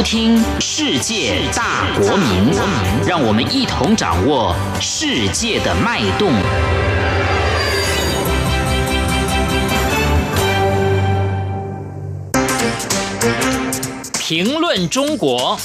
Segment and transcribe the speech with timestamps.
[0.00, 2.50] 收听《世界大国民》，
[3.06, 6.32] 让我们一同掌握世界的脉动。
[14.18, 15.58] 评论中国。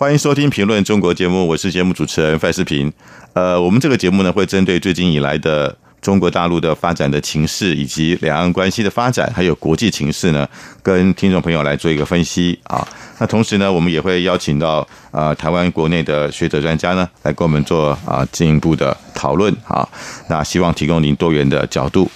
[0.00, 2.90] 欢迎收听《评论中国》节目，我是节目主持人范世平。
[3.34, 10.48] 呃，我们这个节目呢，会针对最近以来的中国大陆的发展的情势，以及两岸关系的发展，还有国际情势呢，
[10.82, 12.82] 跟听众朋友来做一个分析啊。
[13.18, 19.86] 那同时呢，我们也会邀请到呃台湾国内的学者专家呢，来跟我们做啊进一步的讨论啊。
[20.30, 22.10] 那希望提供您多元的角度。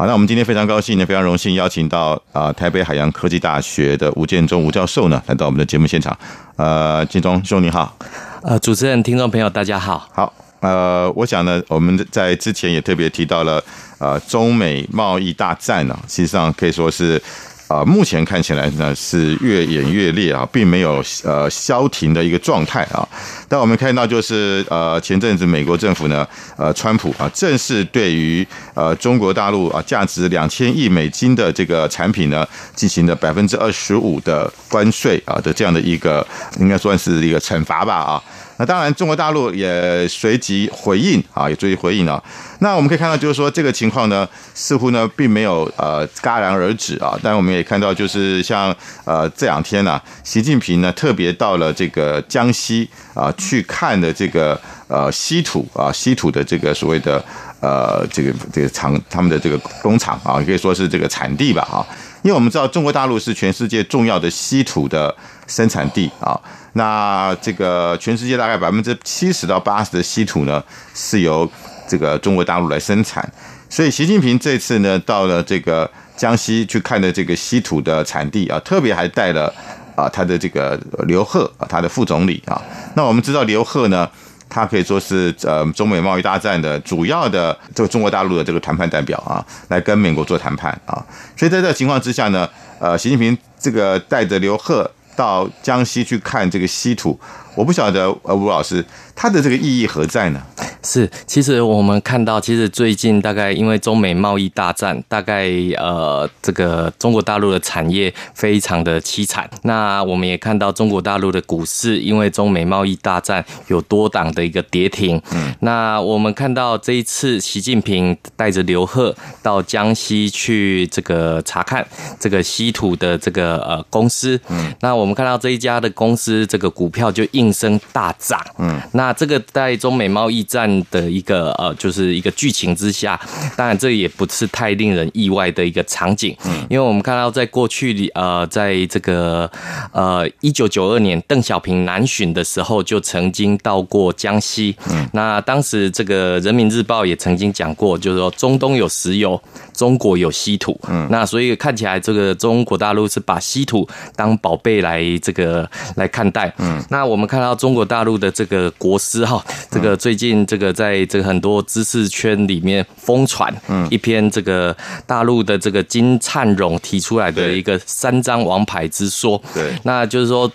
[0.00, 6.18] 好，那我们今天非常高兴呢，非常荣幸邀请到啊台北海洋科技大学的吴建中吴教授呢，来到我们的节目现场。
[6.56, 7.94] 呃，建中兄你好，
[8.40, 10.08] 呃，主持人、听众朋友大家好。
[10.14, 13.62] 好，呃，我想呢，我们在之前也特别提到了，
[13.98, 17.22] 呃，中美贸易大战呢，实际上可以说是。
[17.70, 23.06] 啊，目前看起来呢是越演越烈啊，并没有呃消停的一个状态啊。
[23.48, 26.26] 但我们看到就是呃前阵子美国政府呢，
[26.56, 36.26] 呃川普啊正式对于呃中国大陆啊价值两千亿美金的这个产品呢进行了百分之二十五的关税啊的这样的一个
[36.58, 38.20] 应该算是一个惩罚吧啊。
[38.60, 42.22] 那当然，中国大陆也随即回应啊，也随即回应了。
[42.58, 47.18] 那我们可以看到，就是说这个情况呢，似乎呢并没有呃戛然而止啊。
[47.22, 57.24] 但我们也看到，就是像呃这两天呢，习近平呢特别到了这个江西啊去看的这个呃稀土啊稀土的这个所谓的
[57.62, 61.80] 呃这个这个厂他们的这个工厂啊，可以说是这个产地吧啊。
[62.22, 65.14] 因为我们知道中国大陆是全世界重要的稀土的
[65.46, 66.38] 生产地啊。
[66.74, 70.62] 那这个全世界大概百分之七十到八十的稀土呢，
[70.94, 71.50] 是由
[71.88, 73.28] 这个中国大陆来生产。
[73.68, 79.52] 所以习近平这次呢，到了这个江西去看的这个稀土的产地啊，特别还带了
[79.96, 82.60] 啊他的这个刘鹤啊，他的副总理啊。
[82.94, 84.08] 那我们知道刘鹤呢，
[84.50, 91.02] 他可以说是呃中美贸易大战的主要的这个中国大陆的这个谈判代表啊，来跟美国做谈判啊。
[91.34, 92.46] 所以在这个情况之下呢，
[92.78, 94.90] 呃，习近平这个带着刘鹤。
[95.16, 97.18] 到江西去看这个稀土，
[97.60, 98.82] 我不晓得呃吴老师
[99.14, 100.40] 他的这个意义何在呢？
[100.82, 109.48] 是，其实我们看到，其实最近大概因为中美贸易大战，大概呃这个中国大陆的产业非常的凄惨。
[109.64, 115.20] 那我们也看到中国大陆的股市，因为中美贸易大战有多档的一个跌停。
[115.34, 121.86] 嗯，那我们看到这一次习近平带着刘鹤到江西去这个查看
[122.18, 124.40] 这个稀土的这个呃公司。
[124.48, 128.40] 嗯，那我们看到这一家的公司这个股票就应声大涨。
[128.58, 130.70] 嗯，那这个在中美贸易战。
[130.90, 133.18] 的一个呃，就是一个剧情之下，
[133.56, 139.50] 当然这也不是太令人意外的一个场景，嗯，因为我们看到在过去里呃，在这个
[139.92, 149.40] 呃一九九二年邓小平南巡的时候，就曾经到过江西，嗯，那当时这个人民日报也曾经讲过，就是说中东有石油，
[149.74, 160.60] 中国有稀土，嗯，那所以看起来这个中国大陆是把稀土当宝贝来这个来看待，嗯，那我们看到中国大陆的这个国师哈，这个最近这。
[160.60, 164.76] 个在这个很多知识圈里面疯传，嗯，一篇这个
[165.06, 170.50] 大陆的这个金灿荣提出来的一个三张王牌之说，对，那就是说。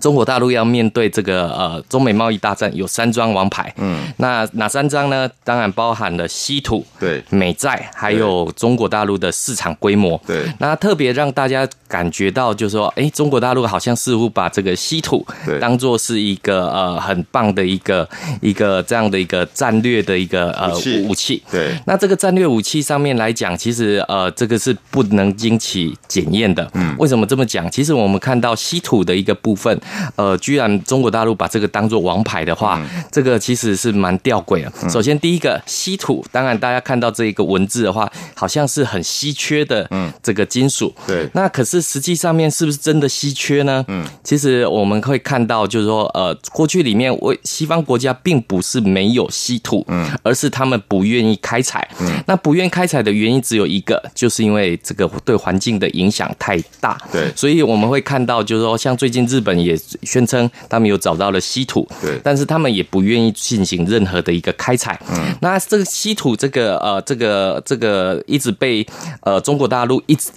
[0.00, 3.72] 中国大陆要面对这个呃中美贸易大战，有三张王牌。
[3.76, 5.28] 嗯，那哪三张呢？
[5.44, 10.18] 当然包含了稀土、对美债，还有中国大陆的市场规模。
[10.26, 15.26] 对，那特别让大家感觉到，就是说，哎，中国大陆好像似乎把这个稀土
[15.60, 18.08] 当做是一个呃很棒的一个
[18.40, 20.74] 一个这样的一个战略的一个呃
[21.06, 21.42] 武器。
[21.50, 26.66] 对，那这个战略武器上面来讲，其实呃这个是不能经起检验的。
[26.72, 27.70] 嗯，为什么这么讲？
[27.70, 29.78] 其实我们看到稀土的一个部分。
[30.16, 34.72] 呃，居然中国大陆把这个当做王牌的话，这个其实是蛮吊诡的。
[34.88, 40.94] 首先，第一个稀土，当然大家看到这一个文字的话，好像是很稀缺的，嗯，这个金属。
[41.06, 41.28] 对。
[41.34, 43.84] 那可是实际上面是不是真的稀缺呢？
[43.88, 51.86] 嗯，其实我们会看到，就是说，呃，过去里面为西方国家并不是没有稀土，嗯，而是他们不愿意开采。
[52.00, 52.22] 嗯。
[52.26, 57.00] 那不愿意开采的原因只有一个，就是因为这个对环境的影响太大。
[57.10, 57.32] 对。
[57.34, 59.71] 所以我们会看到，就是说，像最近日本也。
[60.02, 65.00] 宣称他们有找到了稀土，对，但是他们也不愿意进行任何的一个开采。
[65.10, 68.86] 嗯，那这个稀土，这个呃，这个这个一直被
[69.22, 70.30] 呃中国大陆一直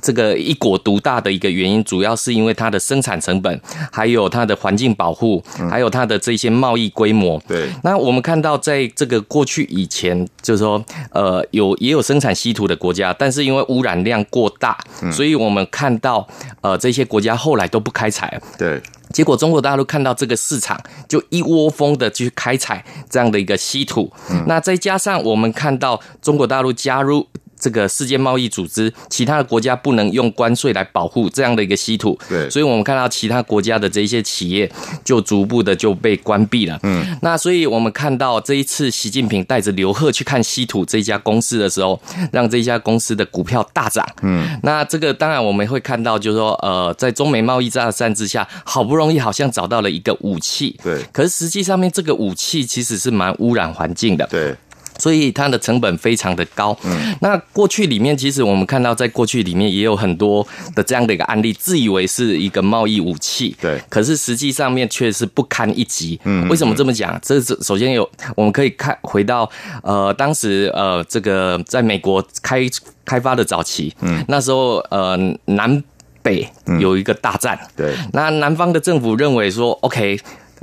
[0.00, 3.60] 这个一国独大的一个原因，主要是因为它的生产成本，
[3.90, 7.40] 还有它的环境保护，还有它的这些贸易规模。
[7.46, 14.78] 对，那我们看到，在这个过去以前，就是说，呃，有也有生产稀土的国家，但是因为污染量过大，
[15.12, 16.26] 所以我们看到，
[16.60, 18.40] 呃，这些国家后来都不开采。
[18.56, 18.80] 对，
[19.12, 24.12] 结果中国大陆看到这个市场，就一窝蜂的去开采这样的一个稀土。
[24.46, 27.26] 那再加上我们看到中国大陆加入。
[27.58, 34.70] 这个世界贸易组织，其他的国家不能用关税来保护这样的一个稀土，对，所以我们看到其他国家的这些企业
[35.04, 36.78] 就逐步的就被关闭了。
[36.82, 42.00] 嗯，那所以我们看到这一次习近平带着刘鹤去看稀土这家公司的时候，
[42.32, 44.06] 让这家公司的股票大涨。
[44.22, 54.54] 嗯，那这个当然我们会看到，就是说，呃，在中美贸易战之下，好不容易好像找到了一个武器，对，可是实际上面这个武器其实是蛮污染环境的，对。
[54.98, 56.76] 所以它的成本非常的高。
[56.84, 66.20] 嗯，那过去里面其实我们看到，在过去里面也有很多的这样的一个案例，自以为是一个贸易武器，对，可是实际上面却是不堪一击。
[66.24, 67.18] 嗯，为什么这么讲？
[67.22, 69.48] 这是首先有我们可以看回到
[69.82, 72.62] 呃当时呃这个在美国开
[73.04, 75.16] 开发的早期，嗯，那时候呃
[75.46, 75.82] 南
[76.22, 76.48] 北
[76.80, 80.18] 有一个大战，对，那南方的政府认为说，OK。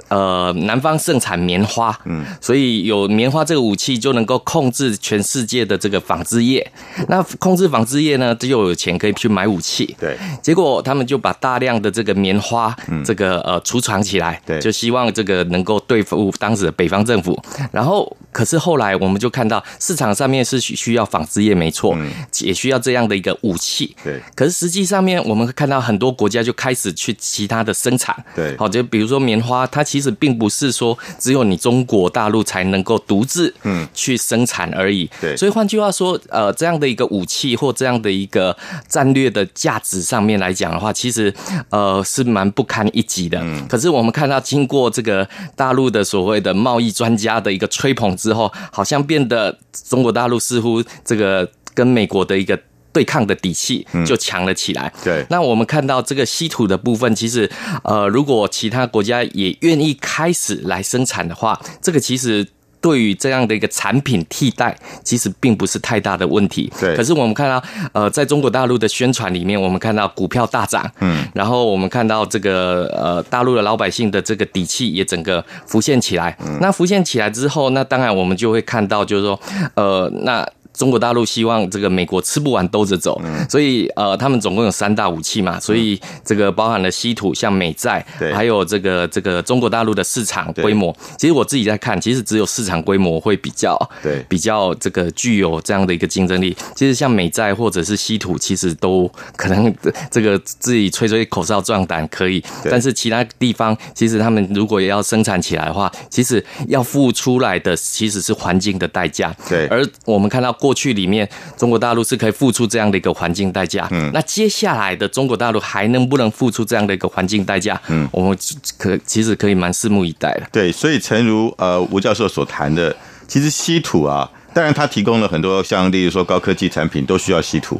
[0.09, 6.65] 呃，南方盛产棉花，嗯，所以有棉花这个武器就能够控制全世界的这个纺织业。
[7.07, 9.95] 那控制纺织业呢，就有钱可以去买武器。
[9.99, 17.41] 对，结果他们就把大量的这个棉花，这个呃储藏起来，对，就希望这个能够对付当时的北方政府。
[17.71, 22.11] 然后，可是后来我们就看到市场上面是需需要纺织业没错，嗯
[22.41, 23.95] 也需要这样的一个武器。
[24.03, 28.13] 对，可是实际上面我们看到很多国家就开始去其他的生产。
[28.35, 29.85] 对，好，就比如说棉花，它。
[29.85, 35.37] 其实并不是说只有你中国大陆才能够独自嗯去生产而已，对。
[35.37, 38.57] 所以换句话说，呃，这样的一个武器或这样的一个
[38.89, 41.31] 战略的价值上面来讲的话，其实
[41.69, 43.39] 呃是蛮不堪一击的。
[43.43, 43.65] 嗯。
[43.67, 49.57] 可是我们看到，经过这个大陆的所谓的贸易专家的一个吹捧之后，好像变得
[49.89, 52.59] 中国大陆似乎这个跟美国的一个。
[52.95, 54.89] 对抗的底气就强了起来。
[55.03, 57.51] 对，那我们看到这个稀土的部分，其实
[57.83, 62.47] 呃，如果其他国家也愿意开始来生产的话，这个其实
[62.85, 66.71] 对于这样的一个产品替代，其实并不是太大的问题。
[66.79, 66.95] 对。
[66.95, 76.37] 可是我们看到呃，在中国大陆的宣传里面，我们看到股票大涨，嗯，然后我们看到这个呃，大陆的老百姓的这个底气也整个浮现起来。
[76.61, 79.39] 那浮现起来之后，那当然我们就会看到，就是说
[79.73, 80.47] 呃，那。
[80.75, 90.95] 中国大陆希望这个美国吃不完兜着走，所以呃，他们总共有三大武器嘛，所以这个包含了稀土，像美债，还有这个这个中国大陆的市场规模。
[91.17, 96.55] 其实我自己在看，其实只有市场规模会比较对比较这个具有这样的一个竞争力。
[96.75, 99.73] 其实像美债或者是稀土，其实都可能
[100.11, 109.33] 这个自己吹吹口哨壮胆可以，但是其他地方其实他们如果要生产起来的话，其实要付出来的其实是环境的代价。
[109.47, 110.53] 对，而我们看到。
[110.65, 113.87] 过去里面，中国大陆是可以付出这样的一个环境代价。
[113.91, 117.79] 嗯，那接下来的中国大陆还能不能付出这样的一个环境代价？
[117.89, 118.35] 嗯，我们
[118.79, 120.47] 可其实可以蛮拭目以待的。
[120.51, 122.95] 对，所以诚如呃吴教授所谈的，
[123.27, 127.79] 其实稀土啊，当然它提供了很多像例如说高科技产品都需要稀土。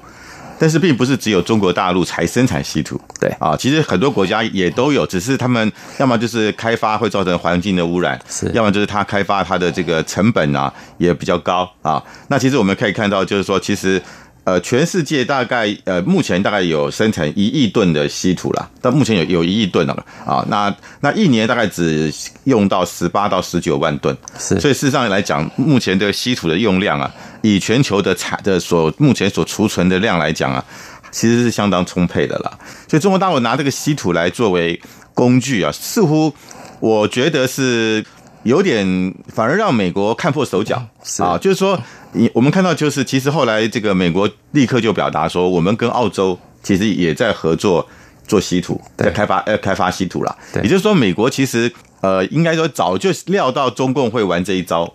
[0.59, 12.01] 但是并不是只有中国大陆才生产稀土，对啊，其实很多国家也都有，只是他们 要么就是开发会造成环境的污染，是，要么就是它开发它的这个成本啊也比较高啊。
[12.27, 14.01] 那其实我们可以看到，就是说其实。
[14.45, 20.45] 呃，全世界大概呃，目前大概有生产一亿吨的稀土了，到目前有有一亿吨了啊。
[20.47, 24.59] 那那一年大概只用到十八到十九万吨，是。
[24.59, 27.11] 所以事实上来讲，目前的稀土的用量啊，
[27.41, 30.63] 以全球的产的所目前所储存的量来讲啊，
[31.09, 32.59] 其实是相当充沛的了。
[32.87, 34.79] 所以中国大陆拿这个稀土来作为
[35.15, 36.31] 工具啊，似乎
[36.79, 38.05] 我觉得是
[38.43, 40.85] 有点反而让美国看破手脚
[41.19, 41.79] 啊，就是说。
[42.17, 47.85] 你我们看到就是，其实后来这个美国立刻就表达说，我们跟澳洲其实也在合作
[48.25, 50.33] 做稀土，在开发呃开发稀土了。
[50.63, 51.69] 也就是说，美国其实
[51.99, 54.89] 呃应该说早就料到中共会玩这一招。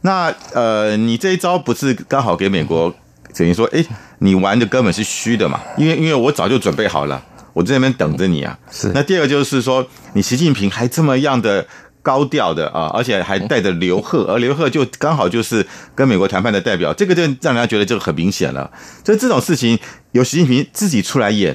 [0.00, 2.92] 那呃，你这一招不是刚好给美国
[3.36, 3.84] 等于说，哎，
[4.18, 5.60] 你玩的根本是虚的嘛？
[5.76, 8.58] 因为因为我早就准备好了，我在那边等着你啊。
[8.72, 8.90] 是。
[8.92, 11.64] 那第二个就是说，你习近平还这么样的。
[12.08, 18.70] 高调的啊，而且还带着刘鹤， 而刘鹤就刚好就是跟美国谈判的代表，这个就让人家觉得这个很明显了。
[19.04, 19.78] 所以这种事情
[20.12, 21.54] 由习近平自己出来演，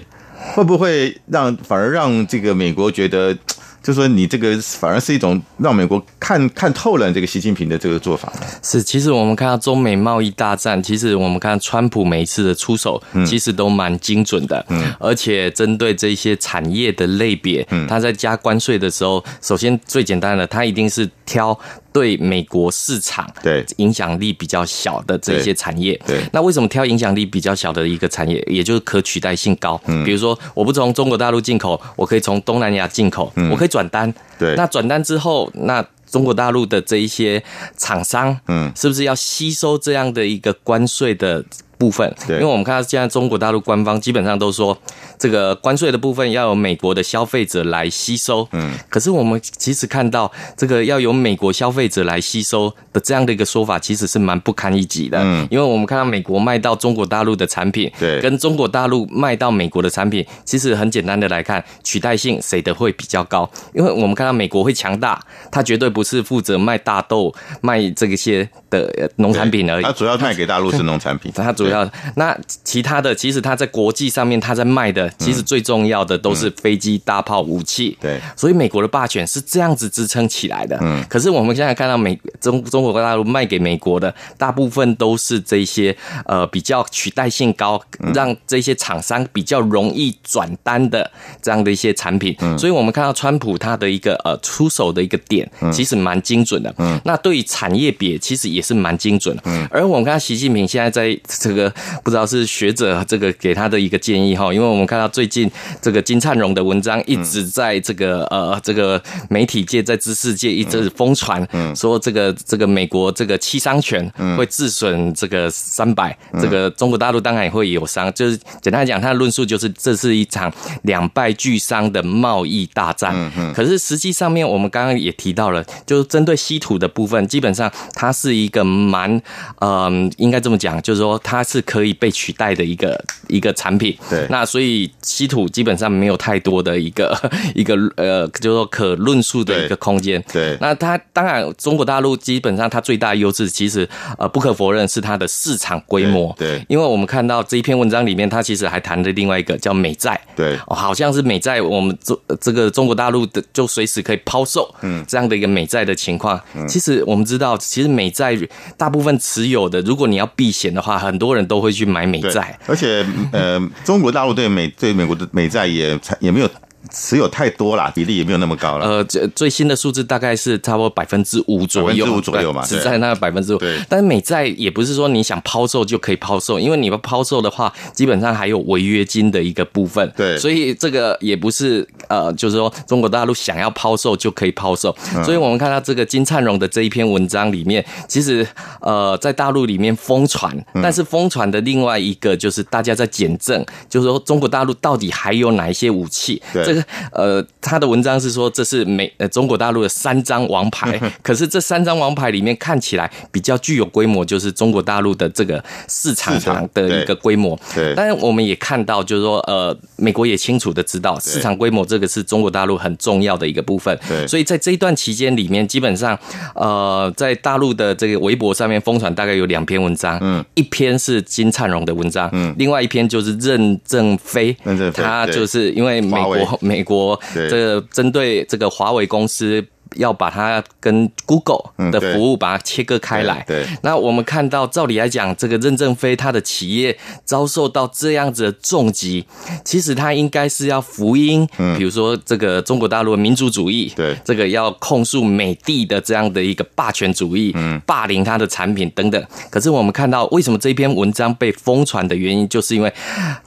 [0.54, 3.36] 会不会让反而让这个美国觉得
[3.84, 8.32] 就说你这个反而是一种让美国看看透了这个习近平的这个做法。
[8.64, 21.60] 是，其实我们看到中美贸易大战，其实我们看川普每一次的出手，其实都蛮精准的，嗯，而且针对这些产业的类别，嗯，他在加关税的时候，首先最简单的，他一定是挑。
[21.94, 23.64] 对美国市场对。
[23.78, 29.80] 影响力比较小的这些产业，对，那为什么挑影响力比较小的一个产业，也就是可取代性高？
[29.86, 37.42] 嗯，比如说我不从中国大陆进口，我可以从东南亚进口，我可以转单，对，那转单之后，那中国大陆的这一些
[37.78, 41.44] 厂商，嗯，是不是要吸收这样的一个关税的？
[41.84, 44.78] 部分，对，因为我们看到现在中国大陆官方基本上都说，
[45.20, 63.50] 这个关税的部分要由美国的消费者来吸收，嗯，可是我们其实看到这个要由美国消费者来吸收的这样的一个说法，其实是蛮不堪一击的，嗯，因为我们看到美国卖到中国大陆的产品，对，跟中国大陆卖到美国的产品，其实很简单的来看，取代性谁的会比较高？
[63.74, 65.22] 因为我们看到美国会强大，
[65.52, 71.73] 它绝对不是负责卖大豆、卖这个些的农产品而已，它主要卖给大陆是农产品，它主要。
[72.16, 77.98] 那其他的，其实它在国际上面，它在卖的，其实最重要的都是飞机、大炮、武器。
[78.02, 80.78] 对，所以美国的霸权是这样子支撑起来的。
[80.82, 87.82] 嗯，可是我们现在看到美中中国大陆卖给美国的大部分都是这些呃比较取代性高，
[88.14, 91.10] 让这些厂商比较容易转单的
[91.42, 92.36] 这样的一些产品。
[92.42, 96.74] 嗯，所以我们看到川普他的一个呃出手的一个点，其实蛮精准的。
[96.78, 99.44] 嗯，那对于产业别其实也是蛮精准的。
[99.46, 101.74] 嗯，而我们看到习近平现在在这个。
[102.04, 105.50] 不知道是学者这个给他的一个建议哈，因为我们看到最近
[105.82, 111.46] 这个金灿荣的文章一直在这个呃这个媒体界在知识界一直疯传，
[111.76, 114.08] 说这个这个美国这个七伤拳
[114.38, 120.52] 会自损这个三百，这个中国大陆当然也会有伤，就是简单来讲，他的论述就是这是一场
[120.84, 123.32] 两败俱伤的贸易大战。
[123.54, 129.22] 可是实际上面我们刚刚也提到了，就是针对稀土的部分，基本上它是一个蛮
[129.60, 131.64] 嗯应该这么讲，就是说它是。
[131.74, 137.18] 可以被取代的一个一个产品，对，那所以稀土基本上没有太多的一个
[137.56, 140.56] 一个呃，就是说可论述的一个空间，对。
[140.62, 146.64] 那它当然，中国大陆基本上它最大优势，其实呃不可否认是它的市场规模，对。
[146.70, 156.40] 因为我们看到这一篇文章里面，它其实还谈的另外一个叫美债，对，好像是美债，我们中这个中国大陆的就随时可以抛售，嗯，这样的一个美债的情况。
[156.68, 158.38] 其实我们知道，其实美债
[158.78, 161.64] 大部分持有的，如果你要避险的话，很多人都。
[161.64, 166.50] 会去买美债，而且呃，中国大陆对美对美国的美债也也没有。
[166.92, 168.86] 持有太多了，比例也没有那么高了。
[168.86, 173.58] 呃，最最新的数字大概是差不多百分之五左右，百分之五左右嘛，只在那百分之五。
[173.58, 180.12] 对，但是美债也不是说你想抛售就可以抛售，因为你要抛售的话，基本上还有违约金的一个部分。
[180.18, 184.94] 对，所以这个也不是呃，就是说中国大陆想要抛售就可以抛售。
[185.24, 188.46] 所以我们看到这个金灿荣的这一篇文章里面，其实
[188.82, 196.42] 呃，在大陆里面疯传，但是疯传的另外一个就是大家在检证，就是说中国大陆到底还有哪一些武器？
[196.52, 196.73] 对。
[196.74, 207.60] 这个呃，他的文章是说这是美呃中国大陆的三张王牌，可是这三张王牌里面看起来比较具有规模，就是中国大陆的这个市场上的一个规模。
[207.76, 213.98] 对，但是我们也看到，就是说呃，美国也清楚的知道市场规模这个是中国大陆很重要的一个部分。
[214.08, 216.18] 对，所以在这一段期间里面，基本上
[216.56, 227.20] 呃，在大陆的这个微博上面疯传大概有两篇文章，嗯，一篇是金灿荣的文章，嗯，另外一篇就是任正非，任正非，他就是因为美国美国。
[227.34, 229.64] 这个针对这个华为公司。
[229.98, 233.44] 要把它跟 Google 的服务把它切割开来。
[233.48, 239.24] 对，那我们看到，照理来讲，这个任正非他的企业遭受到这样子的重击，
[239.64, 249.24] 其实他应该是要福音，比如说这个中国大陆的民族主义，对，这个要控诉美帝的这样的一个霸权主义，嗯，霸凌他的产品等等。
[249.52, 252.92] 可是我们看到，为什么这篇文章被疯传的原因，就是因为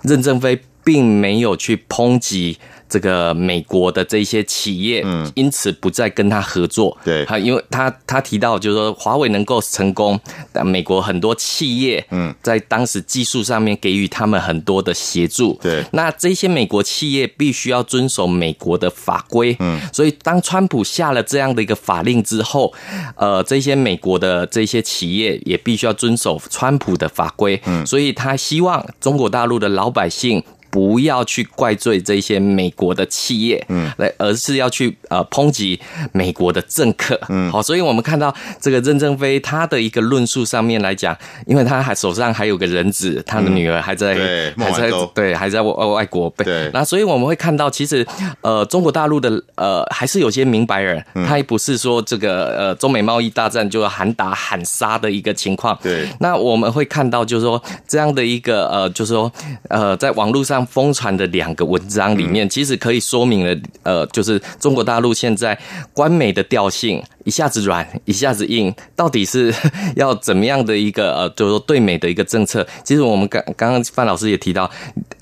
[0.03, 2.57] 任正非并没有去抨击。
[2.89, 6.97] 这个美国的这些企业，嗯，因此不再跟他合作。
[7.05, 10.19] 对，他因为他他提到，就是说华为能够成功，
[10.53, 15.59] 但美国很多企业，嗯，在当时技术上面给予他们很多的协助。
[15.63, 19.57] 对，那这些美国企业必须要遵守美国的法规。
[19.59, 22.73] 嗯，所以当川普下了这样的一个法令之后，
[23.17, 27.61] 呃，这些美国的这些企业也必须要遵守川普的法规。
[27.67, 30.43] 嗯，所以他希望中国大陆的老百姓。
[30.77, 35.81] 不要去怪罪这些美国的企业，嗯，来，而是要去呃抨击
[36.13, 41.17] 美国的政客，嗯，好，所以我们看到这个任正非他的一个论述上面来讲，
[41.47, 48.07] 因为他还手上还有个人子，他的女儿还在，对，还在，对，还在外外国，对，那所以我们会看到，其实
[48.43, 59.33] 呃，中国大陆的呃还是有些明白人，他也不是说这个呃中美贸易大战就喊打喊杀的一个情况，对，那我们会看到就是说这样的一个呃，就是说
[59.71, 60.66] 呃，在网络上。
[60.67, 65.59] 疯传的两个文章里面，其实可以说明了，呃，就是中国大陆现在
[65.93, 69.53] 官媒的调性，一下子软，一下子硬，到底是
[69.97, 72.67] 要怎么样的一个呃，就是说对美的一个政策？
[72.85, 74.71] 其实我们刚刚刚范老师也提到，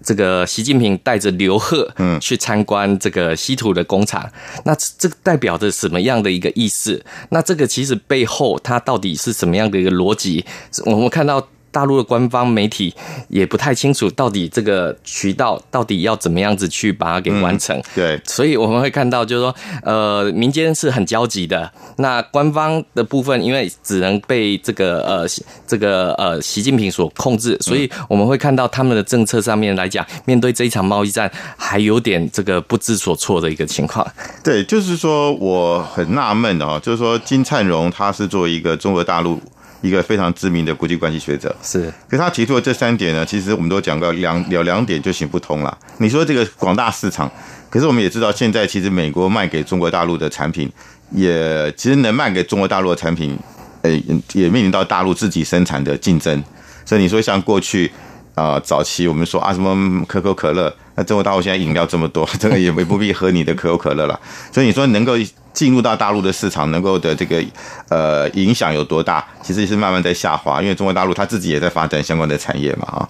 [0.02, 4.28] 这个习近平带着刘鹤嗯去参观这个稀土的工厂，
[4.64, 7.04] 那这个代表着什么样的一个意思？
[7.30, 10.44] 那这个其实背后它到底是什么样的一个逻辑？
[10.86, 11.46] 我们看到。
[11.74, 12.94] 大陆的官方媒体
[13.28, 17.82] 也不太清楚，到底这个渠道到底要怎么样子去把它给完成。
[17.96, 21.68] 对，所以我们会看到，就是说，呃，民间是很焦急的。
[21.96, 25.26] 那官方的部分，因为只能被这个呃
[25.66, 34.06] 这个呃习近平所控制，所以我们会看到他们的政策上面来讲，面对这一场贸易战，还有点这个不知所措的一个情况。
[34.44, 39.40] 对，就是说我很纳闷哦，就是说金灿荣他是作为一个中国大陆。
[39.84, 45.76] 一个非常知名的国际关系学者是，可是他提出的这三点呢，其实我们都讲过两有两点就行不通了。
[45.98, 47.30] 你说这个广大市场，
[47.68, 50.72] 可是我们也知道，现在其实美国卖给中国大陆的产品，
[51.10, 53.38] 也其实能卖给中国大陆的产品，
[53.82, 53.90] 呃，
[54.32, 56.42] 也面临到大陆自己生产的竞争。
[56.86, 57.92] 所以你说像过去
[58.34, 64.18] 啊，早期我们说啊什么可口可乐，那中国大陆现在饮料这么多， 这个也没不必喝你的可口可乐了。
[64.50, 65.12] 所以你说能够。
[65.54, 67.42] 进入到大陆的市场能够的这个
[67.88, 69.24] 呃影响有多大？
[69.42, 73.08] 其实是慢慢在下滑，因为中国大陆它自己也在发展相关的产业嘛啊。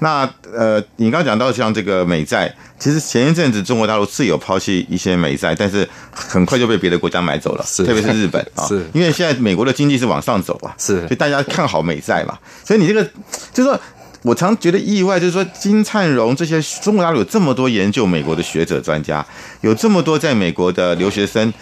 [0.00, 12.36] 那呃，你刚刚讲到像这个美债，其实前一阵子中国大陆是有抛弃一些美债，但是很快就被别的国家买走了，特别是日本啊，是因为现在美国的经济是往上走啊，是，所以大家看好美债嘛。
[12.64, 13.04] 所以你这个
[13.52, 13.78] 就是说。
[14.24, 19.26] 我常觉得意外，就是说金灿荣这些中国大陆有这么多研究美国的学者专家，
[19.62, 21.52] 有这么多在美国的留学生。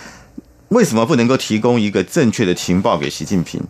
[0.71, 3.61] 为什么不能够提供一个正确的情报给习近平？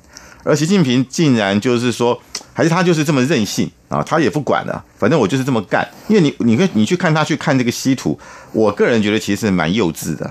[0.45, 2.21] 而习近平竟然就是说，
[2.52, 4.02] 还是他就是这么任性啊？
[4.02, 5.87] 他也不管了，反正我就是这么干。
[6.09, 8.19] 因为你，你可你去看他去看这个稀土，
[8.52, 10.30] 我个人觉得其实蛮幼稚的。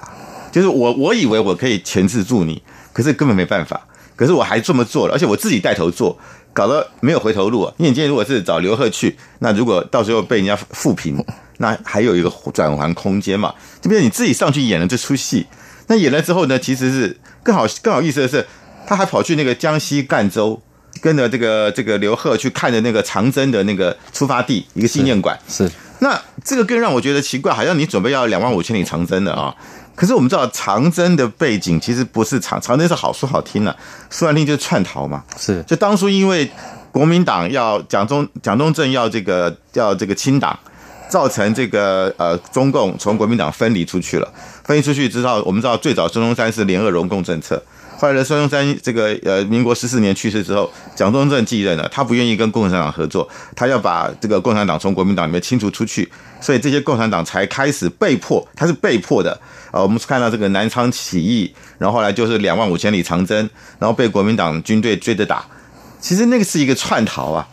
[0.51, 2.61] 就是我我以为我可以钳制住你，
[2.93, 3.81] 可是根本没办法。
[4.15, 6.15] 可是我还这么做了，而且我自己带头做，
[6.53, 7.63] 搞得没有回头路。
[7.63, 11.23] 啊因为你今天如果是找刘鹤去，那如果到时候被人家复评，
[11.58, 13.51] 那还有一个转换空间嘛？
[13.82, 15.47] 这边你自己上去演了这出戏。
[15.89, 18.45] 那演了之后呢，其实是更好更好意思的是，
[18.86, 20.62] 他还跑去那个江西赣州，
[21.02, 25.38] 跟着这个这个刘贺去看的那个长征的那个出发地一个纪念馆。
[25.47, 29.56] 是，那这个更让我觉得奇怪，好像你准备要两万五千里长征了啊！
[29.95, 33.75] 可是我们知道长征的背景其实不是长长征是好说好听的，
[34.12, 35.23] 说难听就是窜逃嘛。
[35.38, 36.49] 是，就当初因为
[36.91, 40.58] 国民党要蒋中蒋中正要这个要这个清党。
[41.10, 44.34] 造成这个呃，中共从国民党分离出去了。
[44.63, 47.62] 分离出去之后，我们知道最早孙中山是联俄容共政策。
[47.98, 56.10] 后来的孙中山这个呃，民国十四年去世之后，蒋中正继任了，他不愿意跟共产党合作，他要把这个共产党从国民党里面清除出去。
[56.39, 59.38] 所以这些共产党才开始被迫，他是被迫的
[59.72, 59.82] 啊。
[59.82, 63.38] 我们看到这个南昌起义，然后后来就是两万五千里长征，
[63.80, 65.43] 然后被国民党军队追着打。
[66.00, 67.45] 其实那个是一个窜逃啊，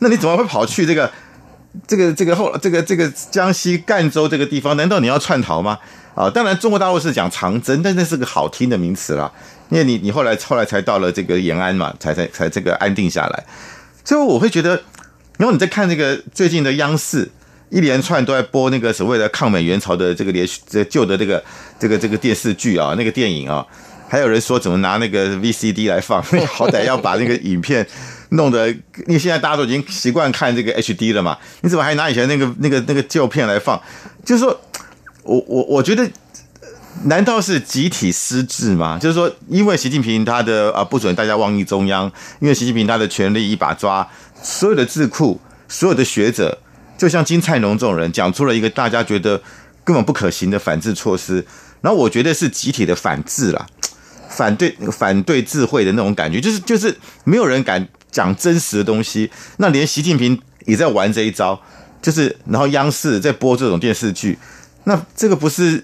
[0.00, 1.08] 那你怎么会跑去这个？
[1.86, 5.78] 这个这个后这个这个江西赣州这个地方，难道你要窜逃吗？
[6.14, 9.30] 啊，当然中国大陆是讲长征，但那是个好听的名词啦。
[9.70, 13.44] 因为你你后来后来才到了这个延安嘛，才才才这个安定下来。
[14.04, 14.80] 所以我会觉得，
[15.38, 17.28] 然后你在看这个最近的央视
[17.70, 21.42] 一连串都在播那个所谓的抗美援朝的这个连续这旧的这个
[21.80, 23.66] 这个这个电视剧啊，那个电影啊，
[24.08, 27.86] 还有人说怎么拿那个 VCD 来放， 好歹要把那个影片。
[28.30, 33.80] 弄得，因为现在大家都已经习惯看这个 HD 了嘛，你怎么还拿以前那个那个那个旧片来放？
[34.24, 34.60] 就是说，
[35.22, 36.10] 我我我觉得，
[37.04, 38.98] 难道是集体失智吗？
[39.00, 44.04] 就是说，因为习近平他的啊不准大家妄议中央，因为习近平他的权力一把抓，
[44.42, 46.58] 所有的智库、所有的学者，
[46.98, 49.40] 就像金灿荣这种人，讲出了一个大家觉得
[49.84, 51.46] 根本不可行的反制措施，
[51.82, 53.64] 然后我觉得是集体的反制了，
[54.36, 57.88] 反对反对智慧的那种感觉，就是就是没有人敢。
[58.14, 61.60] 讲真实的东西，那连习近平也在玩这一招，
[62.00, 64.38] 就是然后央视在播这种电视剧，
[64.84, 65.82] 那这个不是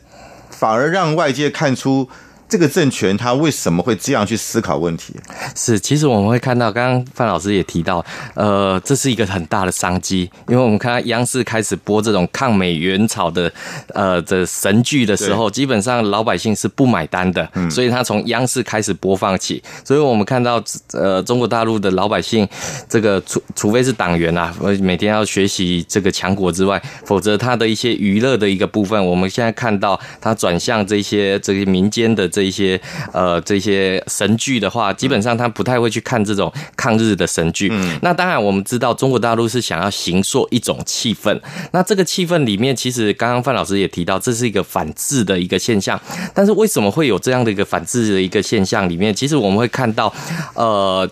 [0.49, 2.09] 反而让外界看出
[2.51, 5.15] 这个政权他为什么会这样去思考问题？
[5.55, 13.51] 是，其实我们会看到，刚刚范老师也提到，呃，这是一个很大的商机，因为我们看到央视开始播这种抗美援朝的
[13.95, 20.61] 呃的神剧的时候，基本上老百姓是不买单的，所以他从央视开始播放起，所以我们看到
[20.93, 22.49] 呃中国大陆的老百姓，
[22.89, 32.81] 这个除除非是党员啊，每天要学习这个强国之外，否则他的一些娱乐的一个部分，我们现在看到他转向这些这些民间的这一些
[33.13, 37.69] 呃这些神剧的话，基本上他不太会去看这种抗日的神剧。
[37.73, 41.39] 嗯那当然我们知道中国大陆是想要形塑一种气氛，
[41.73, 46.01] 那这个气氛里面，其实刚刚范老师也提到，这是一个反制的一个现象。
[46.35, 48.89] 但是为什么会有这样的一个反制的一个现象？
[48.89, 50.13] 里面其实我们会看到，
[50.55, 51.09] 呃。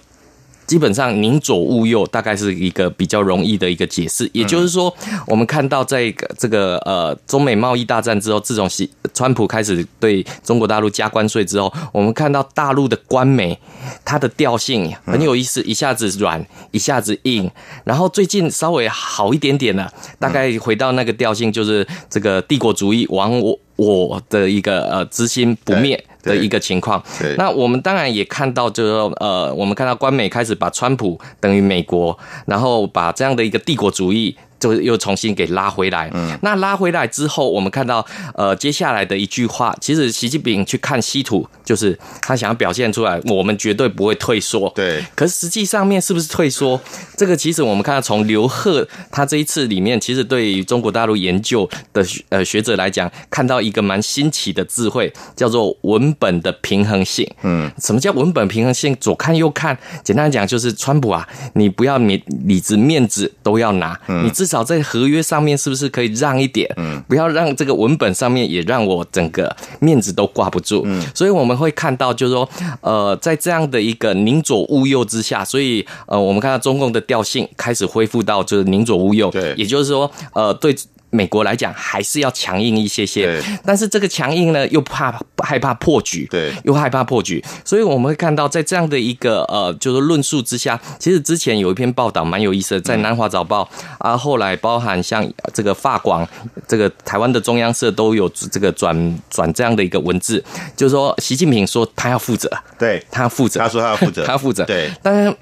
[0.68, 4.28] 基本上宁左勿右，大概是一个比较容易的一个解释。
[4.34, 4.94] 也就是说，
[5.26, 13.58] 我们看到在这个呃中美贸易大战之后，自从西川普开始对中国大陆加关税之后，我们看到大陆的官媒
[14.04, 17.50] 它的调性很有意思，一下子软，一下子硬，
[17.84, 26.04] 然后最近稍微好一点点了，大概回到那个调性，就是这个帝国主义亡我我的一个呃之心不灭。
[26.22, 27.02] 的一个情况，
[27.36, 34.36] 那我们当然也看到，就是说，呃，我们看到官媒开始把川普等于美国，然后把这样的一个帝国主义。
[34.58, 36.10] 就又重新给拉回来。
[36.14, 44.70] 嗯，那拉回来之后，我们看到，呃，接下来的一句话，其实习近平去看稀土，就是他想要表现出来，我们绝对不会退缩。
[44.74, 45.04] 对。
[45.14, 46.80] 可是实际上面是不是退缩？
[47.16, 57.28] 这个其实我们看到，从刘鹤他这一次里面，其实对于中国大陆研究的呃学者来讲，看到一个蛮新奇的智慧，叫做文本的平衡性。
[57.42, 57.70] 嗯。
[57.78, 58.96] 什么叫文本平衡性？
[58.96, 66.68] 左看右看，简单讲就是川普啊，你不要面里子面子都要拿，你自至少在合约上面是不是可以让一点？
[66.78, 70.82] 嗯，不要让这个文本上面也让我整个面子都挂不住。
[70.86, 72.48] 嗯，所以我们会看到，就是说，
[72.80, 79.30] 呃，在这样的一个宁左勿右之下，所以呃，我们看到中共的调性开始恢复到就是宁左勿右。
[79.30, 80.74] 对，也就是说，呃，对。
[81.10, 93.68] 美国来讲还是要强硬一些些，但是这个强硬呢又怕害怕破局，对，又害怕破局，所以我们会看到在这样的一个呃就是论述之下，其实之前有一篇报道蛮有意思的，在南华早报
[93.98, 96.26] 啊，后来包含像这个法广
[96.66, 100.44] 这个台湾的中央社都有这个转转这样的一个文字，
[100.76, 103.02] 就是说习近平说他要负责，对。
[103.10, 105.34] 他要负责，他说他要负责， 他要负责，对，但是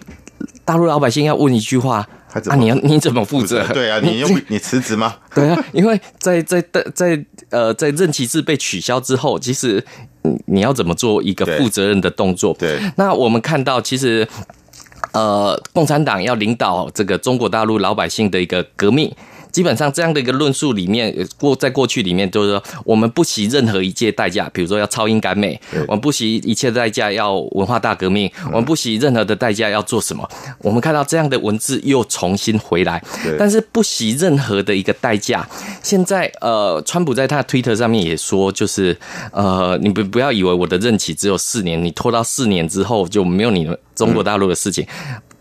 [0.64, 2.06] 大陆老百姓要问一句话。
[2.32, 3.66] 啊，你要 你怎么负责？
[3.72, 5.16] 对啊，你又你辞职吗？
[5.34, 9.84] 对啊，因为在在在在呃，在任期制被取消之后，其实
[10.46, 12.54] 你要怎么做一个负责任的动作？
[12.58, 14.26] 对，那我们看到，其实
[15.12, 19.14] 呃，共产党要领导这个中国大陆老百姓的一个革命。
[19.56, 30.28] 基本上这样的一个论述里面，过在过去里面就是说，我们不惜任何一切代价，比如说要超英赶美，我们不惜一切代价要文化大革命，我们不惜任何的代价要做什么？
[30.58, 33.02] 我们看到这样的文字又重新回来，
[33.38, 35.48] 但是不惜任何的一个代价。
[35.82, 38.94] 现在呃，川普在他的推特上面也说，就是
[39.32, 44.86] 呃，你不不要以为我的任期只有四年，你拖到四年之后就没有你们中国大陆的事情。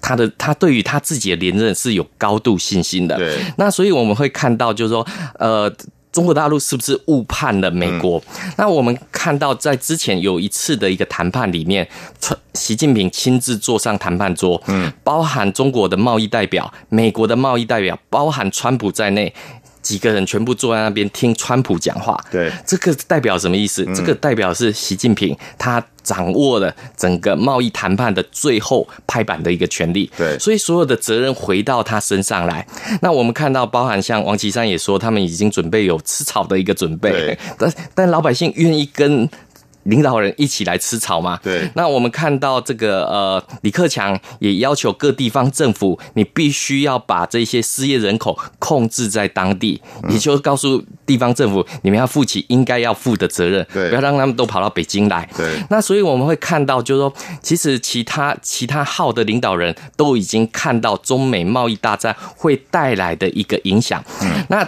[0.05, 3.39] 他的他对于他自己的连任是有高度信心的，对。
[3.57, 5.03] 那所以我们会看到，就是说，
[5.39, 5.67] 呃，
[6.11, 8.21] 中国大陆是不是误判了美国？
[8.55, 11.87] 那我们看到，在之前有一次的一个谈判里面，
[12.53, 19.33] 习近平亲自坐上谈判桌，嗯，包含中国的贸易代表、美国的贸易代表，包含川普在内。
[19.81, 23.85] 几个人全部坐在那边听川普讲话，对，这个代表什么意思？
[23.93, 32.65] 这个代表是习近平他掌握了整个贸易谈判的最后拍板的一个权利，对，所以所有的责任回到他身上来。
[33.01, 39.29] 那我们看到，包含像王岐山也说，他们已经准备有吃草的一个准备，但但老百姓愿意跟。
[39.85, 41.39] 领导人一起来吃草嘛？
[41.41, 41.67] 对。
[41.75, 55.27] 那我们看到这个呃，李克强也要求各地方政府，你必须要把这些失业人口控制在当地，也就是告诉地方政府，你们要负起应该要负的责任，对，不要让他们都跑到北京来。
[55.35, 55.45] 对。
[55.69, 64.03] 那所以我们会看到，就是说，其实其他其他号的领导人都已经看到中美贸易大战会带来的一个影响。
[64.21, 64.45] 嗯。
[64.49, 64.67] 那。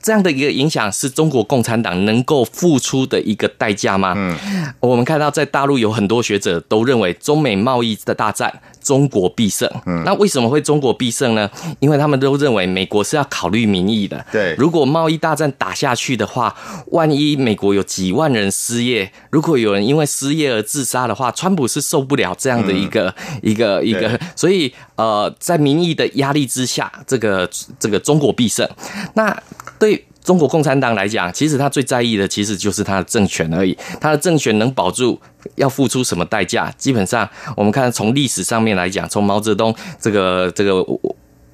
[0.00, 4.14] 这样的一个影响是中国共产党能够付出的一个代价吗？
[4.16, 4.36] 嗯，
[4.80, 9.68] 我们看到在大陆有很多学者都认为中美贸易的大战中国必胜。
[9.86, 11.50] 嗯，那为什么会中国必胜呢？
[11.80, 14.24] 因为他们都认为美国是要考虑民意的。
[14.30, 16.54] 对，如果贸易大战打下去的话，
[16.92, 28.68] 万一美国有几万人失业，如果有人因为失业而自杀的话，川普是受不了这样的一个一个一个，所以呃，在民意的压力之下，这个这个中国必胜。
[29.14, 29.36] 那
[29.78, 33.76] 对中国共产党来讲，其实他最在意的其实就是他的政权而已。
[34.00, 35.18] 他的政权能保住，
[35.54, 36.70] 要付出什么代价？
[36.76, 40.84] 基本上，我们看从历史上面来讲，从毛泽东这个这个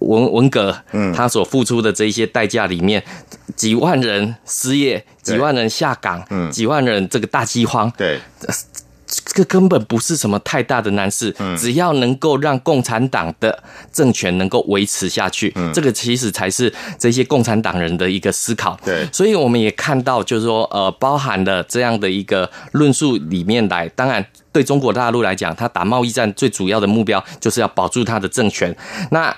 [0.01, 3.03] 文文革，嗯，他所付出的这一些代价里面，
[3.55, 8.19] 几万人失业，几万人下岗，嗯，几万人这个大饥荒，对。
[9.35, 18.79] 这个根本不是什么太大的难事，只要能够让共产党的政权能够维持下去，这个其实才是这些共产党人的一个思考。
[18.85, 28.75] 对，所以我们也看到，就是说，呃，包含了这样的一个论述里面来，当然对中国大陆来讲，他打贸易战最主要的目标就是要保住他的政权。
[29.11, 29.35] 那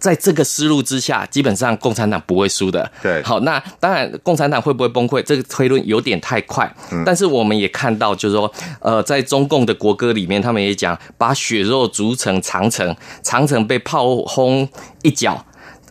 [0.00, 2.90] 在这个思路之下，基本上共产党不会输的。
[3.02, 5.22] 对，好，那当然共产党会不会崩溃？
[5.22, 6.74] 这个推论有点太快。
[6.90, 14.66] 嗯，但是我们也看到，就是说，呃，在中共的国歌里面，他们也讲把血肉筑成长城，长城被炮轰
[15.02, 15.44] 一脚，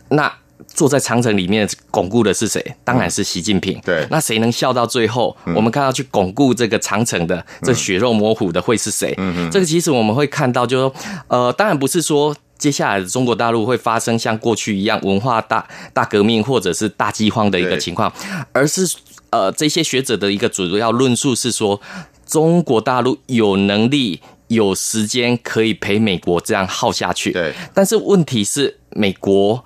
[0.08, 0.32] 那
[0.66, 2.74] 坐在长城里面巩固的是谁？
[2.82, 3.80] 当然是习近平。
[3.84, 5.36] 对，那谁能笑到最后？
[5.54, 9.14] 我们看到去巩固这个长城的，这血肉模糊的会是谁？
[9.18, 10.94] 嗯嗯，这个其实我们会看到，就是说，
[11.28, 12.34] 呃，当然不是说。
[12.60, 18.12] 接下来的中国大陆会发生像过去一样文化大大革命或者是大饥荒的一个情况，
[18.52, 18.86] 而是
[19.30, 21.80] 呃这些学者的一个主要论述是说，
[22.24, 27.32] 中国大陆有能力有时间可以陪美国这样耗下去。
[27.32, 29.64] 对，但是问题是美国。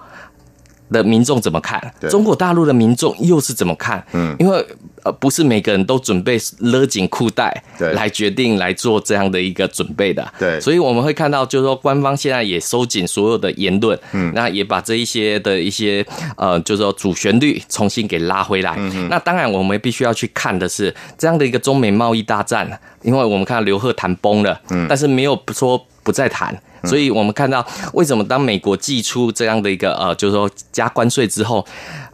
[0.90, 1.92] 的民众怎么看？
[2.08, 4.06] 中国大陆的民众又是怎么看？
[4.12, 4.64] 嗯，因为
[5.04, 16.04] 呃，不是每个人都准备勒紧裤带，对，来决定来做这样的一个准备的，对，所以我们会看到，就是说官方现在也收紧所有的言论，嗯，那也把这一些的一些
[16.36, 18.76] 呃，就是说主旋律重新给拉回来。
[19.10, 22.66] 那当然，我们必须要去看的是这样的一个中美贸易大战，
[23.02, 26.58] 因为我们看到刘鹤谈崩了，嗯，但是没有说不再谈。
[26.86, 31.66] 所以我们看到，为什么当美国寄出这样的一个呃，就是说加关税之后，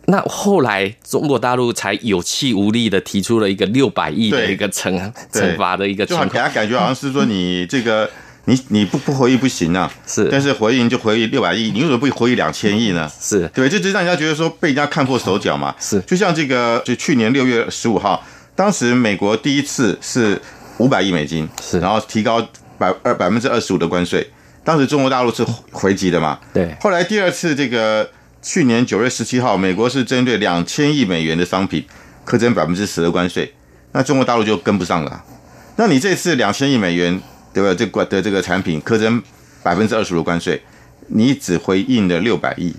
[0.07, 8.09] 那后来中国大陆才有气无力的提出了一个六百亿的一个惩惩罚的一个，就好给他感觉好像是说你这个
[8.47, 13.09] 你你不不回应不行啊，是，但是回应就回应六百亿，你为什么不回应两千亿呢？
[13.21, 13.47] 是。
[13.55, 15.75] 对，这就让人家觉得说被人家看破手脚嘛。
[15.79, 18.25] 是，就像这个，就去年六月十五号，
[18.57, 20.41] 当时美国第一次是
[20.79, 22.45] 五百亿美金，是，然后提高
[22.79, 24.27] 百二百分之二十五的关税。
[24.71, 26.39] 当时中国大陆是回击的嘛？
[26.55, 26.73] 对。
[26.81, 28.09] 后来第二次这个
[28.41, 31.85] 去年九月十七号，美国是针对两千亿美元的商品
[32.25, 33.53] 苛征百分之十的关税，
[33.91, 35.25] 那中国大陆就跟不上了。
[35.75, 37.21] 那你这次两千亿美元
[37.53, 37.75] 对吧？
[37.77, 39.21] 这关的这个产品苛征
[39.65, 40.63] 百分之二十的关税，
[41.09, 42.73] 你只回应了六百亿，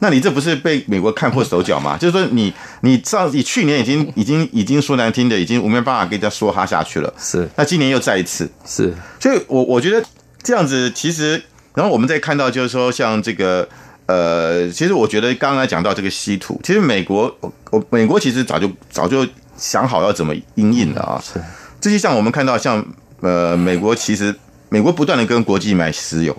[0.00, 1.96] 那你这不是被美国看破手脚吗？
[1.96, 7.14] 就是说你你上你去年已经已经已经说难听的，已经我没办法跟人家说哈下去了。
[7.16, 7.48] 是。
[7.54, 8.50] 那今年又再一次。
[8.66, 8.92] 是。
[9.20, 10.04] 所以我我觉得。
[10.42, 11.42] 这样子其实，
[11.74, 13.68] 然后我们再看到，就是说，像这个，
[14.06, 17.36] 呃，其实我觉得刚刚讲到这个稀土，其实美国，
[17.70, 21.22] 我美国其实早就早就想好要怎么应应了啊。
[21.22, 21.40] 是，
[21.80, 22.84] 这些像我们看到，像
[23.20, 24.34] 呃，美国其实
[24.68, 26.36] 美国不断的跟国际买石油，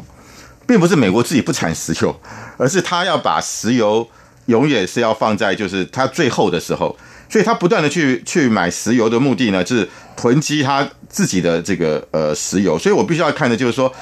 [0.65, 2.19] 并不是美国自己不产石油，
[2.57, 4.07] 而是他要把石油
[4.47, 6.97] 永远是要放在就是他最后的时候。
[7.29, 9.87] 所以，他不断的去去买石油的目的呢，是
[10.17, 12.75] 囤积他自己的这个呃石油。
[12.75, 13.93] 所以我必须要看的就是说，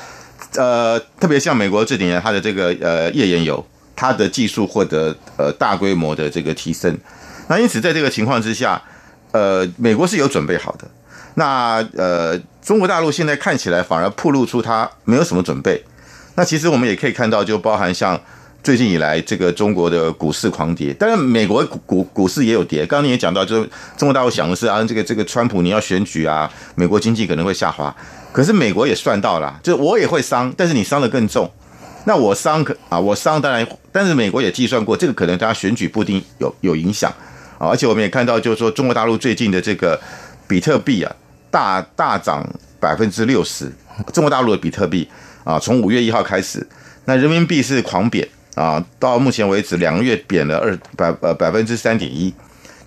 [0.55, 3.61] 呃，特别像美国这几年它的这个呃页岩油，
[3.97, 6.97] 它的技术获得呃大规模的这个提升。
[7.49, 8.81] 那因此，在这个情况之下，
[9.33, 10.87] 呃，美国是有准备好的。
[11.35, 15.83] 那呃，中国大陆现在看起来反而暴露出它没有什么准备。
[16.35, 18.17] 那其实我们也可以看到，就包含像。
[18.63, 22.85] 最近以来，这个中国的股市狂跌，当然美国股股股市也有跌。
[22.85, 27.95] 刚刚你也讲到，就是中国大陆想的是啊，这个这个川普你要选举啊，美国经济可能会下滑。
[28.33, 31.49] 可是美国也算到了，就我也会伤，但是你伤的更重。
[32.03, 37.09] 那我伤可啊，我伤当然，但是美国也计算过，这个可能对他选举不一定有有影响
[37.57, 37.69] 啊。
[37.69, 39.97] 而且我们也看到，就是说中国大陆最近的这个
[40.45, 41.15] 比特币啊，
[41.49, 42.45] 大大涨
[42.81, 43.71] 百分之六十。
[44.13, 45.07] 中国大陆的比特币
[45.45, 46.67] 啊，从五月一号开始，
[47.05, 48.27] 那人民币是狂贬。
[48.57, 52.33] 啊，到目前为止，两个月贬了二百呃百分之三点一，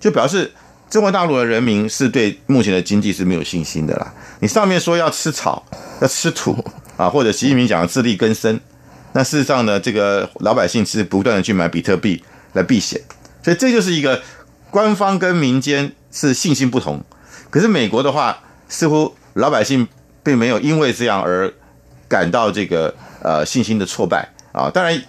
[0.01, 0.51] 就表示
[0.89, 4.13] 中国大陆的人民是对目前的经济是没有信心的啦。
[4.41, 5.65] 你上面说要吃草，
[6.01, 6.61] 要吃土
[6.97, 8.59] 啊，或者习近平讲自力更生，
[9.13, 12.99] 那事实上呢，这个老百姓是不断的去买比特币来避险，
[13.41, 14.21] 所以这就是一个
[14.71, 17.01] 官方跟民间是信心不同。
[17.49, 19.87] 可是美国的话，似乎老百姓
[20.21, 21.49] 并没有因为这样而
[22.09, 25.01] 感到这个呃信心的挫败啊，当然。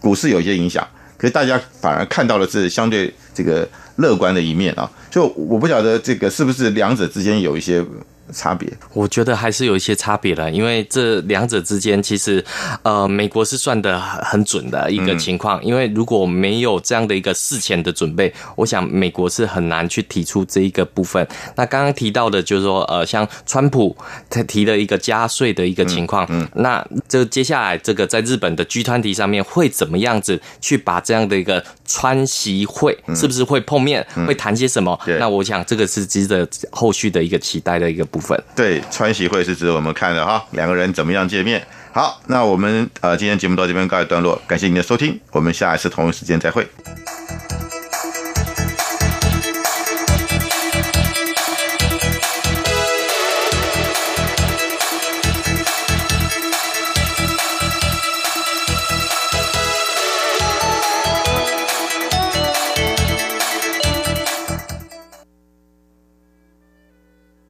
[0.00, 0.86] 股市有一些影响，
[1.16, 4.90] 可是大家反而看到的是相对这个乐观的一面啊。
[5.10, 7.84] 就我不晓得这个是不是两者之间有一些
[8.32, 8.70] 差别？
[8.92, 12.44] 我觉得还是有一些差别了，因为这两者之间其实，
[12.82, 21.26] 呃，美国是算的很准的一个情况，因为如果没有这样的一个事前的准备，我想美国是很难去提出这一个部分。
[21.56, 23.96] 那刚刚提到的就是说，呃，像川普
[24.28, 34.96] 他提了一个加税的一个情况，嗯，那这接下来这个在日本的 G 团体上面会怎么样子去把这样的一个川习会是不是会碰面，会谈些什么？
[35.18, 38.40] 那我想这个是值得后续的一个期待的一个部分。
[38.54, 41.66] 对，川习会是值得我们看的哈，两个人怎么样见面？
[41.92, 46.64] 好，那我们呃今天节目到这边告一段落，感谢您的收听，我们下一次同一时间再会。